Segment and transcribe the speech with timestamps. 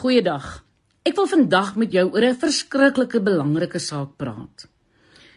[0.00, 0.62] Goeiedag.
[1.04, 4.68] Ek wil vandag met jou oor 'n verskriklike belangrike saak praat.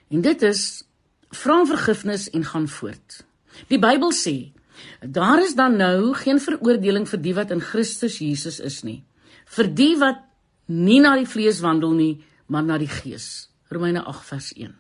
[0.10, 0.84] En dit is
[1.32, 3.26] vra vergifnis en gaan voort.
[3.68, 4.54] Die Bybel sê,
[5.02, 9.04] daar is dan nou geen veroordeling vir die wat in Christus Jesus is nie.
[9.46, 10.24] Vir die wat
[10.68, 13.50] nie na die vlees wandel nie, maar na die Gees.
[13.70, 14.76] Romeine 8 vers 1.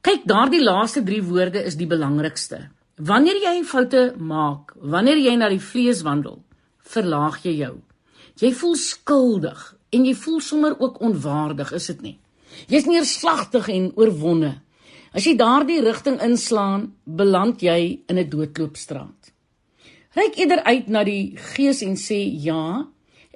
[0.00, 2.70] Kyk, daardie laaste 3 woorde is die belangrikste.
[2.96, 6.42] Wanneer jy foute maak, wanneer jy na die vlees wandel,
[6.80, 7.82] verlaag jy jou.
[8.40, 9.60] Jy voel skuldig
[9.92, 12.16] en jy voel sommer ook onwaardig, is dit nie?
[12.70, 14.54] Jy's neerslagtig en oorwonde.
[15.12, 19.32] As jy daardie rigting inslaan, beland jy in 'n doodloopstraat.
[20.14, 22.86] Ryk eerder uit na die Gees en sê ja,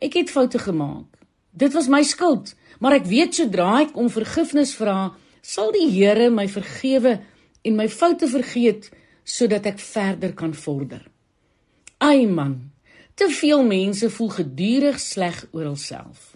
[0.00, 1.06] ek het foute gemaak.
[1.52, 6.30] Dit was my skuld, maar ek weet sodra ek om vergifnis vra, sal die Here
[6.30, 7.20] my vergewe
[7.62, 8.90] en my foute vergeet
[9.24, 11.04] sodat ek verder kan vorder.
[11.98, 12.73] Ai man,
[13.14, 16.32] Te veel mense voel gedurig sleg oor hulself.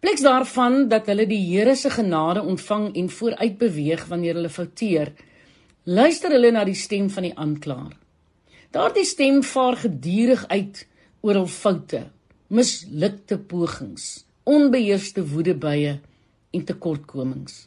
[0.00, 5.10] Pleks daarvan dat hulle die Here se genade ontvang en vooruit beweeg wanneer hulle fouteer,
[5.84, 7.92] luister hulle na die stem van die aanklaer.
[8.72, 10.86] Daardie stem vaar gedurig uit
[11.20, 12.00] oor hul foute,
[12.48, 15.98] mislukte pogings, onbeheerste woedebuie
[16.50, 17.66] en tekortkomings.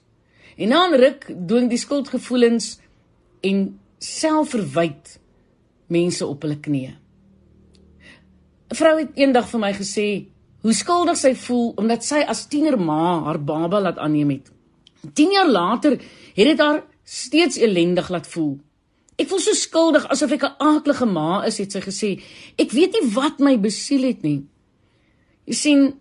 [0.57, 2.79] En dan ruk dwing die skuldgevoelens
[3.45, 3.61] en
[4.01, 5.19] selfverwyd
[5.93, 6.95] mense op hulle knieë.
[8.69, 10.07] Vrou het eendag vir my gesê
[10.61, 14.51] hoe skuldig sy voel omdat sy as tiener ma haar baba laat aanneem het.
[15.13, 15.95] 10 jaar later
[16.35, 18.57] het dit haar steeds elendig laat voel.
[19.19, 22.21] Ek voel so skuldig asof ek 'n aaklige ma is, het sy gesê.
[22.57, 24.45] Ek weet nie wat my besiel het nie.
[25.45, 25.93] Jy sien,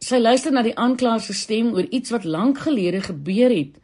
[0.00, 3.78] sy luister na die aanklaer se stem oor iets wat lank gelede gebeur het.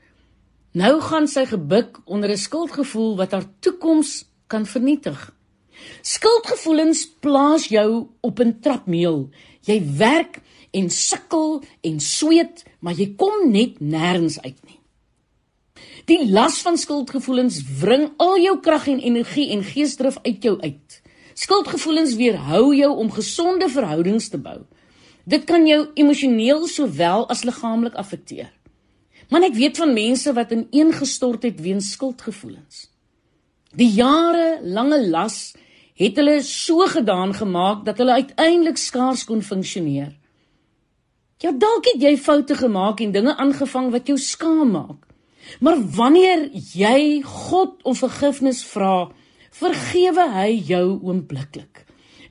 [0.74, 5.33] Nou gaan sy gebuk onder 'n skuldgevoel wat haar toekoms kan vernietig.
[6.02, 9.30] Skuldgevoelens plaas jou op 'n trapmeel.
[9.60, 14.80] Jy werk en sukkel en sweet, maar jy kom net nêrens uit nie.
[16.04, 21.00] Die las van skuldgevoelens wring al jou krag en energie en geesdrif uit jou uit.
[21.34, 24.60] Skuldgevoelens weerhou jou om gesonde verhoudings te bou.
[25.24, 28.52] Dit kan jou emosioneel sowel as liggaamlik affekteer.
[29.32, 32.90] Maar ek weet van mense wat ineengestort het weens skuldgevoelens.
[33.74, 35.54] Die jare lange las
[35.94, 40.12] het hulle so gedaan gemaak dat hulle uiteindelik skaars kon funksioneer.
[41.42, 45.06] Ja, dalk het jy foute gemaak en dinge aangevang wat jou skaam maak.
[45.60, 49.10] Maar wanneer jy God om vergifnis vra,
[49.54, 51.84] vergewe hy jou oombliklik.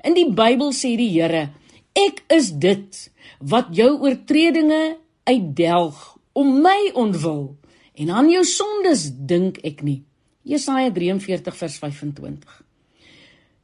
[0.03, 1.51] In die Bybel sê die Here,
[1.95, 3.03] ek is dit
[3.39, 4.97] wat jou oortredinge
[5.29, 5.99] uitdelg
[6.33, 7.53] om my ontwil
[7.93, 10.01] en aan jou sondes dink ek nie.
[10.43, 12.63] Jesaja 43 vers 25.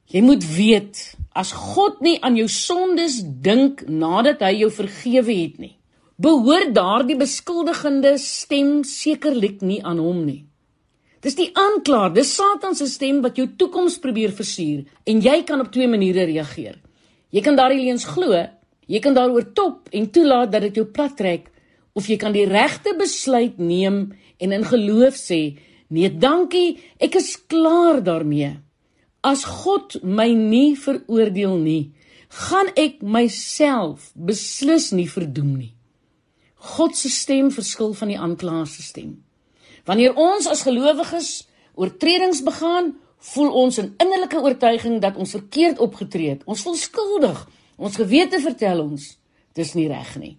[0.09, 0.97] Jy moet weet,
[1.37, 5.75] as God nie aan jou sondes dink nadat hy jou vergewe het nie,
[6.17, 10.47] behoort daardie beskuldigende stem sekerlik nie aan hom nie.
[11.21, 15.61] Dis die aanklaer, dis Satan se stem wat jou toekoms probeer versuur en jy kan
[15.61, 16.79] op twee maniere reageer.
[17.29, 18.39] Jy kan daardie leuns glo,
[18.89, 21.51] jy kan daaroor top en toelaat dat dit jou plat trek
[21.93, 24.07] of jy kan die regte besluit neem
[24.41, 25.53] en in geloof sê,
[25.93, 28.55] nee, dankie, ek is klaar daarmee.
[29.21, 31.91] As God my nie veroordeel nie,
[32.29, 35.73] gaan ek myself beslis nie verdoem nie.
[36.75, 39.17] God se stem verskil van die aanklaer se stem.
[39.87, 41.29] Wanneer ons as gelowiges
[41.79, 46.43] oortredings begaan, voel ons 'n innerlike oortuiging dat ons verkeerd opgetree het.
[46.45, 47.47] Ons voel skuldig.
[47.77, 49.17] Ons gewete vertel ons
[49.53, 50.37] dis nie reg nie.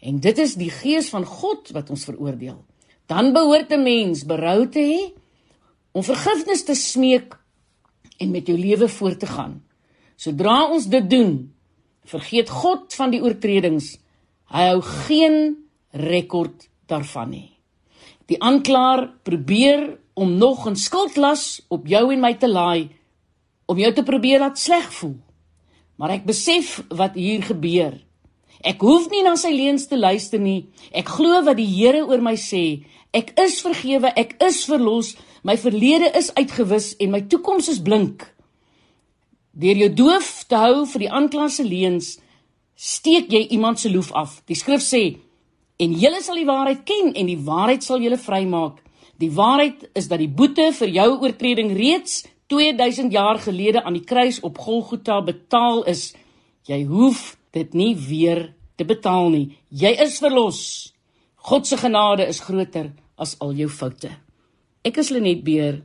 [0.00, 2.64] En dit is die gees van God wat ons veroordeel.
[3.06, 5.12] Dan behoort 'n mens berou te hê
[5.92, 7.38] om vergifnis te smeek
[8.22, 9.58] en met jou lewe voort te gaan.
[10.16, 11.34] Sodra ons dit doen,
[12.06, 13.96] vergeet God van die oortredings.
[14.52, 15.56] Hy hou geen
[15.92, 17.48] rekord daarvan nie.
[18.30, 22.90] Die aanklaer probeer om nog 'n skuldlas op jou en my te laai
[23.66, 25.16] om jou te probeer laat sleg voel.
[25.96, 27.94] Maar ek besef wat hier gebeur.
[28.60, 30.66] Ek hoef nie na sy leuns te luister nie.
[30.92, 32.84] Ek glo wat die Here oor my sê.
[33.12, 38.24] Ek is vergewe, ek is verlos, my verlede is uitgewis en my toekoms is blink.
[39.52, 42.14] Deur jou doof te hou vir die aanklas se leuns,
[42.76, 44.40] steek jy iemand se loef af.
[44.48, 45.18] Die skrif sê:
[45.78, 48.80] "En julle sal die waarheid ken en die waarheid sal julle vrymaak."
[49.18, 54.04] Die waarheid is dat die boete vir jou oortreding reeds 2000 jaar gelede aan die
[54.04, 56.14] kruis op Golgotha betaal is.
[56.66, 59.46] Jy hoef dit nie weer te betaal nie.
[59.68, 60.62] Jy is verlos.
[61.48, 64.12] God se genade is groter as al jou foute.
[64.84, 65.82] Ek is Lenet Beer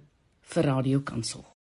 [0.53, 1.47] vir Radio Kansel.